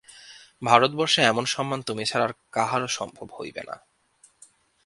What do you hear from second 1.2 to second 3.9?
এমন সম্মান তুমি ছাড়া আর কাহারো সম্ভব হইবে না।